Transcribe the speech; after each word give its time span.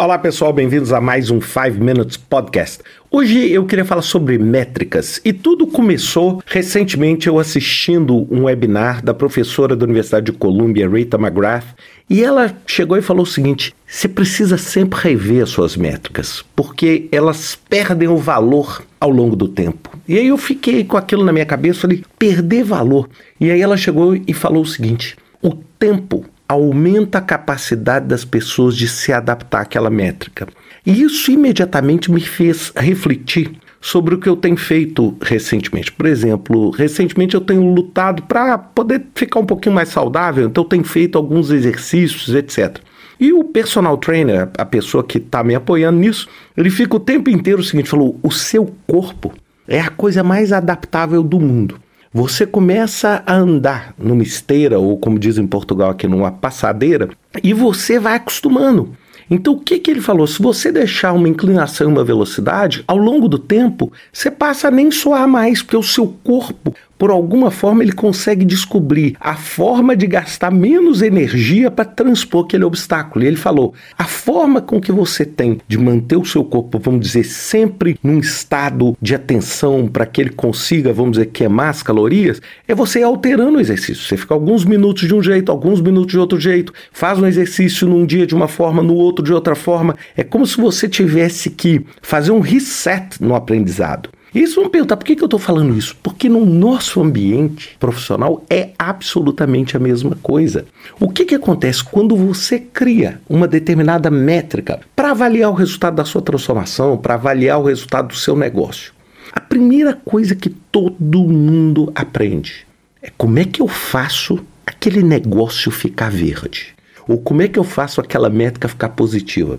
Olá 0.00 0.16
pessoal, 0.16 0.52
bem-vindos 0.52 0.92
a 0.92 1.00
mais 1.00 1.28
um 1.28 1.40
5 1.40 1.82
Minutes 1.82 2.16
Podcast. 2.16 2.84
Hoje 3.10 3.50
eu 3.50 3.66
queria 3.66 3.84
falar 3.84 4.02
sobre 4.02 4.38
métricas 4.38 5.20
e 5.24 5.32
tudo 5.32 5.66
começou 5.66 6.40
recentemente 6.46 7.26
eu 7.26 7.36
assistindo 7.36 8.24
um 8.32 8.44
webinar 8.44 9.04
da 9.04 9.12
professora 9.12 9.74
da 9.74 9.84
Universidade 9.84 10.26
de 10.26 10.38
Columbia, 10.38 10.88
Rita 10.88 11.16
McGrath, 11.16 11.74
e 12.08 12.22
ela 12.22 12.56
chegou 12.64 12.96
e 12.96 13.02
falou 13.02 13.24
o 13.24 13.26
seguinte: 13.26 13.74
você 13.84 14.06
precisa 14.06 14.56
sempre 14.56 15.00
rever 15.00 15.42
as 15.42 15.50
suas 15.50 15.76
métricas, 15.76 16.44
porque 16.54 17.08
elas 17.10 17.58
perdem 17.68 18.06
o 18.06 18.18
valor 18.18 18.84
ao 19.00 19.10
longo 19.10 19.34
do 19.34 19.48
tempo. 19.48 19.98
E 20.06 20.16
aí 20.16 20.28
eu 20.28 20.38
fiquei 20.38 20.84
com 20.84 20.96
aquilo 20.96 21.24
na 21.24 21.32
minha 21.32 21.44
cabeça, 21.44 21.80
falei, 21.80 22.04
perder 22.16 22.62
valor. 22.62 23.08
E 23.40 23.50
aí 23.50 23.60
ela 23.60 23.76
chegou 23.76 24.14
e 24.14 24.32
falou 24.32 24.62
o 24.62 24.66
seguinte: 24.66 25.16
o 25.42 25.56
tempo 25.76 26.24
aumenta 26.48 27.18
a 27.18 27.22
capacidade 27.22 28.06
das 28.06 28.24
pessoas 28.24 28.76
de 28.76 28.88
se 28.88 29.12
adaptar 29.12 29.60
àquela 29.60 29.90
métrica. 29.90 30.48
E 30.86 31.02
isso 31.02 31.30
imediatamente 31.30 32.10
me 32.10 32.20
fez 32.20 32.72
refletir 32.74 33.52
sobre 33.80 34.14
o 34.14 34.18
que 34.18 34.28
eu 34.28 34.36
tenho 34.36 34.56
feito 34.56 35.16
recentemente. 35.20 35.92
Por 35.92 36.06
exemplo, 36.06 36.70
recentemente 36.70 37.34
eu 37.34 37.40
tenho 37.40 37.62
lutado 37.72 38.22
para 38.22 38.58
poder 38.58 39.06
ficar 39.14 39.40
um 39.40 39.46
pouquinho 39.46 39.74
mais 39.74 39.90
saudável, 39.90 40.46
então 40.46 40.64
eu 40.64 40.68
tenho 40.68 40.84
feito 40.84 41.16
alguns 41.16 41.50
exercícios, 41.50 42.34
etc. 42.34 42.78
E 43.20 43.32
o 43.32 43.44
personal 43.44 43.96
trainer, 43.98 44.48
a 44.56 44.64
pessoa 44.64 45.04
que 45.04 45.18
está 45.18 45.42
me 45.42 45.54
apoiando 45.54 45.98
nisso, 45.98 46.28
ele 46.56 46.70
fica 46.70 46.96
o 46.96 47.00
tempo 47.00 47.28
inteiro 47.30 47.60
o 47.60 47.64
seguinte: 47.64 47.90
falou, 47.90 48.18
o 48.22 48.30
seu 48.30 48.72
corpo 48.86 49.32
é 49.66 49.80
a 49.80 49.90
coisa 49.90 50.22
mais 50.22 50.52
adaptável 50.52 51.22
do 51.22 51.38
mundo. 51.38 51.78
Você 52.12 52.46
começa 52.46 53.22
a 53.26 53.34
andar 53.34 53.94
numa 53.98 54.22
esteira, 54.22 54.78
ou 54.78 54.98
como 54.98 55.18
dizem 55.18 55.44
em 55.44 55.48
Portugal 55.48 55.90
aqui, 55.90 56.06
numa 56.06 56.32
passadeira, 56.32 57.10
e 57.42 57.52
você 57.52 57.98
vai 57.98 58.14
acostumando. 58.14 58.96
Então, 59.30 59.52
o 59.52 59.60
que, 59.60 59.78
que 59.78 59.90
ele 59.90 60.00
falou? 60.00 60.26
Se 60.26 60.40
você 60.40 60.72
deixar 60.72 61.12
uma 61.12 61.28
inclinação 61.28 61.88
e 61.88 61.92
uma 61.92 62.02
velocidade, 62.04 62.82
ao 62.88 62.96
longo 62.96 63.28
do 63.28 63.38
tempo, 63.38 63.92
você 64.10 64.30
passa 64.30 64.68
a 64.68 64.70
nem 64.70 64.90
soar 64.90 65.28
mais, 65.28 65.62
porque 65.62 65.76
o 65.76 65.82
seu 65.82 66.06
corpo 66.24 66.74
por 66.98 67.10
alguma 67.10 67.50
forma 67.50 67.82
ele 67.82 67.92
consegue 67.92 68.44
descobrir 68.44 69.16
a 69.20 69.36
forma 69.36 69.96
de 69.96 70.06
gastar 70.06 70.50
menos 70.50 71.00
energia 71.00 71.70
para 71.70 71.84
transpor 71.84 72.44
aquele 72.44 72.64
obstáculo. 72.64 73.24
E 73.24 73.28
ele 73.28 73.36
falou: 73.36 73.72
a 73.96 74.04
forma 74.04 74.60
com 74.60 74.80
que 74.80 74.90
você 74.90 75.24
tem 75.24 75.60
de 75.68 75.78
manter 75.78 76.16
o 76.16 76.24
seu 76.24 76.44
corpo, 76.44 76.78
vamos 76.78 77.00
dizer, 77.00 77.24
sempre 77.24 77.98
num 78.02 78.18
estado 78.18 78.96
de 79.00 79.14
atenção 79.14 79.86
para 79.86 80.04
que 80.04 80.20
ele 80.20 80.30
consiga, 80.30 80.92
vamos 80.92 81.12
dizer, 81.12 81.26
queimar 81.26 81.70
as 81.70 81.82
calorias, 81.82 82.42
é 82.66 82.74
você 82.74 83.02
alterando 83.02 83.58
o 83.58 83.60
exercício. 83.60 84.02
Você 84.04 84.16
fica 84.16 84.34
alguns 84.34 84.64
minutos 84.64 85.06
de 85.06 85.14
um 85.14 85.22
jeito, 85.22 85.52
alguns 85.52 85.80
minutos 85.80 86.12
de 86.12 86.18
outro 86.18 86.40
jeito, 86.40 86.72
faz 86.92 87.18
um 87.18 87.26
exercício 87.26 87.86
num 87.86 88.04
dia 88.04 88.26
de 88.26 88.34
uma 88.34 88.48
forma, 88.48 88.82
no 88.82 88.94
outro 88.94 89.24
de 89.24 89.32
outra 89.32 89.54
forma. 89.54 89.96
É 90.16 90.24
como 90.24 90.46
se 90.46 90.56
você 90.56 90.88
tivesse 90.88 91.50
que 91.50 91.84
fazer 92.02 92.32
um 92.32 92.40
reset 92.40 93.22
no 93.22 93.34
aprendizado. 93.34 94.10
E 94.34 94.42
isso 94.42 94.60
vão 94.60 94.68
perguntar 94.68 94.96
por 94.96 95.04
que, 95.04 95.16
que 95.16 95.22
eu 95.22 95.26
estou 95.26 95.40
falando 95.40 95.76
isso? 95.76 95.96
Porque 96.02 96.28
no 96.28 96.44
nosso 96.44 97.00
ambiente 97.00 97.76
profissional 97.80 98.44
é 98.50 98.70
absolutamente 98.78 99.76
a 99.76 99.80
mesma 99.80 100.16
coisa. 100.22 100.66
O 101.00 101.08
que, 101.08 101.24
que 101.24 101.34
acontece 101.34 101.82
quando 101.82 102.14
você 102.14 102.58
cria 102.58 103.20
uma 103.28 103.48
determinada 103.48 104.10
métrica 104.10 104.80
para 104.94 105.12
avaliar 105.12 105.50
o 105.50 105.54
resultado 105.54 105.96
da 105.96 106.04
sua 106.04 106.20
transformação, 106.20 106.96
para 106.96 107.14
avaliar 107.14 107.58
o 107.58 107.64
resultado 107.64 108.08
do 108.08 108.16
seu 108.16 108.36
negócio? 108.36 108.92
A 109.32 109.40
primeira 109.40 109.94
coisa 109.94 110.34
que 110.34 110.50
todo 110.50 111.24
mundo 111.24 111.90
aprende 111.94 112.66
é 113.02 113.10
como 113.16 113.38
é 113.38 113.44
que 113.44 113.62
eu 113.62 113.68
faço 113.68 114.38
aquele 114.66 115.02
negócio 115.02 115.70
ficar 115.70 116.10
verde? 116.10 116.74
Ou 117.06 117.18
como 117.18 117.40
é 117.40 117.48
que 117.48 117.58
eu 117.58 117.64
faço 117.64 118.00
aquela 118.00 118.28
métrica 118.28 118.68
ficar 118.68 118.90
positiva? 118.90 119.58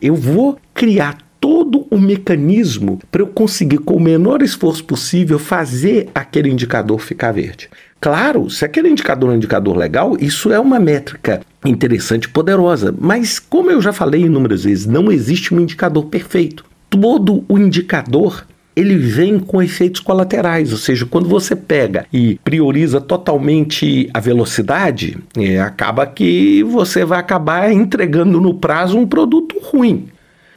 Eu 0.00 0.14
vou 0.14 0.58
criar 0.72 1.18
todo 1.64 1.86
o 1.90 1.98
mecanismo 1.98 2.98
para 3.10 3.22
eu 3.22 3.26
conseguir, 3.26 3.78
com 3.78 3.94
o 3.94 4.00
menor 4.00 4.42
esforço 4.42 4.84
possível, 4.84 5.38
fazer 5.38 6.10
aquele 6.14 6.50
indicador 6.50 6.98
ficar 6.98 7.32
verde. 7.32 7.70
Claro, 7.98 8.50
se 8.50 8.66
aquele 8.66 8.90
indicador 8.90 9.30
é 9.30 9.32
um 9.32 9.36
indicador 9.36 9.74
legal, 9.74 10.14
isso 10.20 10.52
é 10.52 10.60
uma 10.60 10.78
métrica 10.78 11.40
interessante 11.64 12.24
e 12.24 12.28
poderosa, 12.28 12.94
mas 12.98 13.38
como 13.38 13.70
eu 13.70 13.80
já 13.80 13.94
falei 13.94 14.24
inúmeras 14.24 14.64
vezes, 14.64 14.84
não 14.84 15.10
existe 15.10 15.54
um 15.54 15.60
indicador 15.60 16.04
perfeito. 16.06 16.66
Todo 16.90 17.42
o 17.48 17.58
indicador 17.58 18.46
ele 18.76 18.96
vem 18.96 19.38
com 19.38 19.62
efeitos 19.62 20.00
colaterais, 20.00 20.70
ou 20.72 20.78
seja, 20.78 21.06
quando 21.06 21.28
você 21.28 21.56
pega 21.56 22.04
e 22.12 22.38
prioriza 22.44 23.00
totalmente 23.00 24.10
a 24.12 24.20
velocidade, 24.20 25.16
é, 25.38 25.60
acaba 25.60 26.04
que 26.06 26.62
você 26.64 27.04
vai 27.04 27.20
acabar 27.20 27.72
entregando 27.72 28.38
no 28.40 28.52
prazo 28.52 28.98
um 28.98 29.06
produto 29.06 29.58
ruim. 29.62 30.08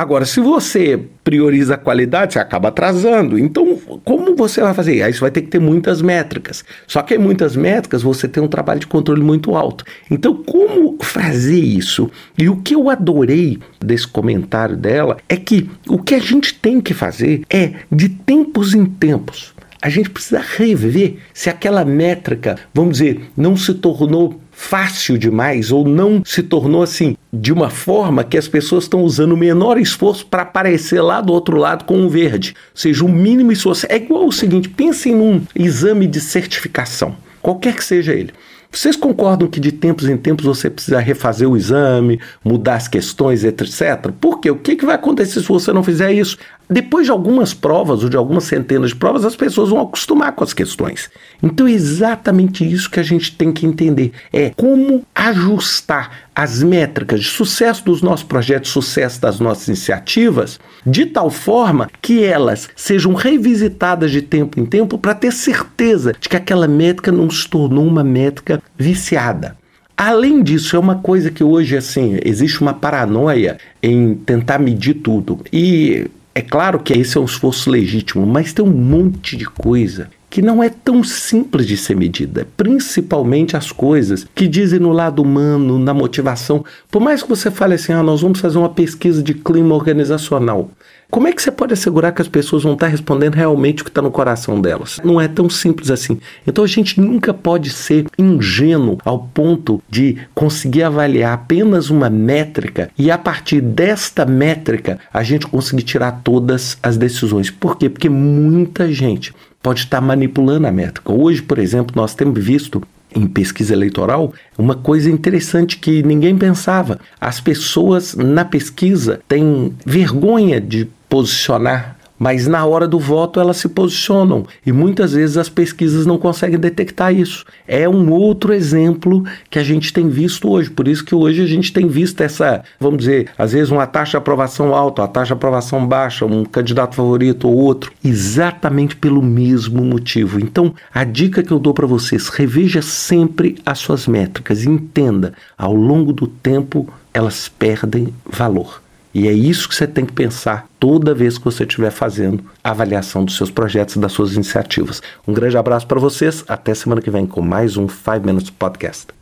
Agora, 0.00 0.24
se 0.24 0.40
você 0.40 0.98
prioriza 1.22 1.74
a 1.74 1.76
qualidade, 1.76 2.32
você 2.32 2.38
acaba 2.38 2.68
atrasando. 2.68 3.38
Então, 3.38 3.76
como 4.02 4.34
você 4.34 4.62
vai 4.62 4.72
fazer? 4.72 5.02
Aí 5.02 5.12
você 5.12 5.20
vai 5.20 5.30
ter 5.30 5.42
que 5.42 5.48
ter 5.48 5.58
muitas 5.58 6.00
métricas. 6.00 6.64
Só 6.86 7.02
que 7.02 7.16
em 7.16 7.18
muitas 7.18 7.54
métricas 7.54 8.02
você 8.02 8.26
tem 8.26 8.42
um 8.42 8.48
trabalho 8.48 8.80
de 8.80 8.86
controle 8.86 9.20
muito 9.20 9.54
alto. 9.54 9.84
Então, 10.10 10.42
como 10.42 10.96
fazer 11.02 11.60
isso? 11.60 12.10
E 12.38 12.48
o 12.48 12.56
que 12.62 12.74
eu 12.74 12.88
adorei 12.88 13.58
desse 13.78 14.08
comentário 14.08 14.74
dela 14.74 15.18
é 15.28 15.36
que 15.36 15.68
o 15.86 15.98
que 15.98 16.14
a 16.14 16.18
gente 16.18 16.54
tem 16.54 16.80
que 16.80 16.94
fazer 16.94 17.42
é, 17.50 17.74
de 17.92 18.08
tempos 18.08 18.72
em 18.74 18.86
tempos, 18.86 19.52
a 19.82 19.90
gente 19.90 20.08
precisa 20.08 20.40
rever 20.40 21.16
se 21.34 21.50
aquela 21.50 21.84
métrica, 21.84 22.56
vamos 22.72 22.96
dizer, 22.96 23.30
não 23.36 23.54
se 23.54 23.74
tornou 23.74 24.40
fácil 24.60 25.16
demais 25.16 25.72
ou 25.72 25.88
não 25.88 26.22
se 26.22 26.42
tornou 26.42 26.82
assim 26.82 27.16
de 27.32 27.50
uma 27.50 27.70
forma 27.70 28.22
que 28.22 28.36
as 28.36 28.46
pessoas 28.46 28.84
estão 28.84 29.02
usando 29.02 29.32
o 29.32 29.36
menor 29.36 29.80
esforço 29.80 30.26
para 30.26 30.42
aparecer 30.42 31.00
lá 31.00 31.22
do 31.22 31.32
outro 31.32 31.56
lado 31.56 31.86
com 31.86 31.96
um 31.96 32.08
verde. 32.08 32.54
Ou 32.72 32.76
seja, 32.76 33.04
o 33.04 33.08
mínimo 33.08 33.50
esforço. 33.50 33.86
É 33.88 33.96
igual 33.96 34.26
o 34.26 34.32
seguinte: 34.32 34.68
pensem 34.68 35.14
num 35.14 35.40
exame 35.56 36.06
de 36.06 36.20
certificação, 36.20 37.16
qualquer 37.40 37.74
que 37.74 37.82
seja 37.82 38.12
ele. 38.12 38.32
Vocês 38.72 38.94
concordam 38.94 39.48
que 39.48 39.58
de 39.58 39.72
tempos 39.72 40.08
em 40.08 40.16
tempos 40.16 40.44
você 40.44 40.70
precisa 40.70 41.00
refazer 41.00 41.48
o 41.48 41.56
exame, 41.56 42.20
mudar 42.44 42.76
as 42.76 42.86
questões, 42.86 43.42
etc? 43.42 44.12
Por 44.20 44.38
quê? 44.38 44.50
O 44.50 44.56
que, 44.56 44.76
que 44.76 44.86
vai 44.86 44.94
acontecer 44.94 45.40
se 45.40 45.48
você 45.48 45.72
não 45.72 45.82
fizer 45.82 46.12
isso? 46.12 46.38
Depois 46.72 47.04
de 47.04 47.10
algumas 47.10 47.52
provas 47.52 48.04
ou 48.04 48.08
de 48.08 48.16
algumas 48.16 48.44
centenas 48.44 48.90
de 48.90 48.96
provas, 48.96 49.24
as 49.24 49.34
pessoas 49.34 49.70
vão 49.70 49.80
acostumar 49.80 50.30
com 50.30 50.44
as 50.44 50.54
questões. 50.54 51.10
Então 51.42 51.66
é 51.66 51.72
exatamente 51.72 52.64
isso 52.64 52.88
que 52.88 53.00
a 53.00 53.02
gente 53.02 53.36
tem 53.36 53.52
que 53.52 53.66
entender: 53.66 54.12
é 54.32 54.52
como 54.56 55.04
ajustar 55.12 56.30
as 56.32 56.62
métricas 56.62 57.20
de 57.20 57.26
sucesso 57.26 57.84
dos 57.84 58.02
nossos 58.02 58.22
projetos, 58.22 58.70
sucesso 58.70 59.20
das 59.20 59.40
nossas 59.40 59.66
iniciativas, 59.66 60.60
de 60.86 61.06
tal 61.06 61.28
forma 61.28 61.90
que 62.00 62.24
elas 62.24 62.68
sejam 62.76 63.14
revisitadas 63.14 64.12
de 64.12 64.22
tempo 64.22 64.60
em 64.60 64.64
tempo 64.64 64.96
para 64.96 65.14
ter 65.14 65.32
certeza 65.32 66.14
de 66.18 66.28
que 66.28 66.36
aquela 66.36 66.68
métrica 66.68 67.10
não 67.10 67.28
se 67.28 67.48
tornou 67.48 67.84
uma 67.84 68.04
métrica 68.04 68.59
viciada. 68.76 69.56
Além 69.96 70.42
disso, 70.42 70.76
é 70.76 70.78
uma 70.78 70.96
coisa 70.96 71.30
que 71.30 71.44
hoje 71.44 71.76
assim, 71.76 72.18
existe 72.24 72.60
uma 72.60 72.72
paranoia 72.72 73.58
em 73.82 74.14
tentar 74.14 74.58
medir 74.58 74.94
tudo. 74.94 75.40
E 75.52 76.06
é 76.34 76.40
claro 76.40 76.78
que 76.78 76.94
esse 76.94 77.18
é 77.18 77.20
um 77.20 77.26
esforço 77.26 77.70
legítimo, 77.70 78.26
mas 78.26 78.52
tem 78.52 78.64
um 78.64 78.70
monte 78.70 79.36
de 79.36 79.44
coisa 79.44 80.08
que 80.30 80.40
não 80.40 80.62
é 80.62 80.70
tão 80.70 81.02
simples 81.02 81.66
de 81.66 81.76
ser 81.76 81.96
medida, 81.96 82.46
principalmente 82.56 83.56
as 83.56 83.72
coisas 83.72 84.26
que 84.32 84.46
dizem 84.46 84.78
no 84.78 84.92
lado 84.92 85.20
humano, 85.20 85.76
na 85.76 85.92
motivação. 85.92 86.64
Por 86.88 87.02
mais 87.02 87.20
que 87.20 87.28
você 87.28 87.50
fale 87.50 87.74
assim, 87.74 87.92
ah, 87.92 88.02
nós 88.02 88.22
vamos 88.22 88.38
fazer 88.38 88.56
uma 88.56 88.68
pesquisa 88.68 89.22
de 89.22 89.34
clima 89.34 89.74
organizacional. 89.74 90.70
Como 91.10 91.26
é 91.26 91.32
que 91.32 91.42
você 91.42 91.50
pode 91.50 91.72
assegurar 91.72 92.12
que 92.12 92.22
as 92.22 92.28
pessoas 92.28 92.62
vão 92.62 92.74
estar 92.74 92.86
respondendo 92.86 93.34
realmente 93.34 93.82
o 93.82 93.84
que 93.84 93.90
está 93.90 94.00
no 94.00 94.12
coração 94.12 94.60
delas? 94.60 95.00
Não 95.02 95.20
é 95.20 95.26
tão 95.26 95.50
simples 95.50 95.90
assim. 95.90 96.20
Então 96.46 96.62
a 96.62 96.68
gente 96.68 97.00
nunca 97.00 97.34
pode 97.34 97.70
ser 97.70 98.06
ingênuo 98.16 98.98
ao 99.04 99.18
ponto 99.18 99.82
de 99.88 100.18
conseguir 100.34 100.84
avaliar 100.84 101.32
apenas 101.32 101.90
uma 101.90 102.08
métrica 102.08 102.90
e 102.96 103.10
a 103.10 103.18
partir 103.18 103.60
desta 103.60 104.24
métrica 104.24 105.00
a 105.12 105.22
gente 105.24 105.48
conseguir 105.48 105.82
tirar 105.82 106.20
todas 106.22 106.78
as 106.80 106.96
decisões. 106.96 107.50
Por 107.50 107.76
quê? 107.76 107.88
Porque 107.88 108.08
muita 108.08 108.92
gente 108.92 109.34
pode 109.60 109.80
estar 109.80 110.00
manipulando 110.00 110.68
a 110.68 110.72
métrica. 110.72 111.12
Hoje, 111.12 111.42
por 111.42 111.58
exemplo, 111.58 111.92
nós 111.96 112.14
temos 112.14 112.42
visto 112.42 112.82
em 113.14 113.26
pesquisa 113.26 113.72
eleitoral 113.72 114.32
uma 114.56 114.74
coisa 114.74 115.10
interessante 115.10 115.78
que 115.78 116.02
ninguém 116.02 116.36
pensava. 116.36 116.98
As 117.20 117.40
pessoas 117.40 118.14
na 118.14 118.44
pesquisa 118.44 119.20
têm 119.28 119.74
vergonha 119.84 120.60
de 120.60 120.88
posicionar 121.08 121.99
mas 122.20 122.46
na 122.46 122.66
hora 122.66 122.86
do 122.86 122.98
voto 122.98 123.40
elas 123.40 123.56
se 123.56 123.66
posicionam 123.66 124.44
e 124.64 124.70
muitas 124.70 125.14
vezes 125.14 125.38
as 125.38 125.48
pesquisas 125.48 126.04
não 126.04 126.18
conseguem 126.18 126.58
detectar 126.58 127.14
isso. 127.14 127.46
É 127.66 127.88
um 127.88 128.12
outro 128.12 128.52
exemplo 128.52 129.24
que 129.48 129.58
a 129.58 129.64
gente 129.64 129.90
tem 129.90 130.06
visto 130.10 130.50
hoje, 130.50 130.68
por 130.68 130.86
isso 130.86 131.02
que 131.02 131.14
hoje 131.14 131.42
a 131.42 131.46
gente 131.46 131.72
tem 131.72 131.88
visto 131.88 132.20
essa, 132.20 132.62
vamos 132.78 132.98
dizer, 132.98 133.30
às 133.38 133.52
vezes 133.52 133.70
uma 133.70 133.86
taxa 133.86 134.10
de 134.10 134.16
aprovação 134.18 134.74
alta, 134.74 135.00
uma 135.00 135.08
taxa 135.08 135.28
de 135.28 135.32
aprovação 135.32 135.86
baixa, 135.86 136.26
um 136.26 136.44
candidato 136.44 136.94
favorito 136.94 137.48
ou 137.48 137.56
outro, 137.56 137.90
exatamente 138.04 138.94
pelo 138.94 139.22
mesmo 139.22 139.82
motivo. 139.82 140.38
Então, 140.38 140.74
a 140.92 141.04
dica 141.04 141.42
que 141.42 141.52
eu 141.52 141.58
dou 141.58 141.72
para 141.72 141.86
vocês, 141.86 142.28
reveja 142.28 142.82
sempre 142.82 143.56
as 143.64 143.78
suas 143.78 144.06
métricas, 144.06 144.64
entenda, 144.64 145.32
ao 145.56 145.74
longo 145.74 146.12
do 146.12 146.26
tempo 146.26 146.86
elas 147.14 147.48
perdem 147.48 148.12
valor. 148.26 148.82
E 149.12 149.26
é 149.26 149.32
isso 149.32 149.68
que 149.68 149.74
você 149.74 149.86
tem 149.86 150.06
que 150.06 150.12
pensar 150.12 150.68
toda 150.78 151.14
vez 151.14 151.36
que 151.36 151.44
você 151.44 151.64
estiver 151.64 151.90
fazendo 151.90 152.44
a 152.62 152.70
avaliação 152.70 153.24
dos 153.24 153.36
seus 153.36 153.50
projetos 153.50 153.96
e 153.96 153.98
das 153.98 154.12
suas 154.12 154.34
iniciativas. 154.34 155.02
Um 155.26 155.32
grande 155.32 155.56
abraço 155.56 155.86
para 155.86 155.98
vocês, 155.98 156.44
até 156.46 156.74
semana 156.74 157.02
que 157.02 157.10
vem 157.10 157.26
com 157.26 157.42
mais 157.42 157.76
um 157.76 157.88
5 157.88 158.24
Minutes 158.24 158.50
Podcast. 158.50 159.19